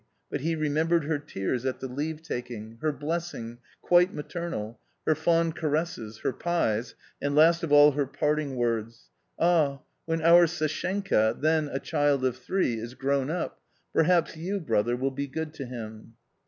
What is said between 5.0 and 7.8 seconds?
her fond caresses, her pies, and last of